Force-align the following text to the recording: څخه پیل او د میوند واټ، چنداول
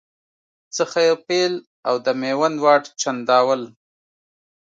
څخه 0.77 1.01
پیل 1.27 1.53
او 1.87 1.95
د 2.05 2.07
میوند 2.21 2.57
واټ، 2.63 2.83
چنداول 3.01 3.61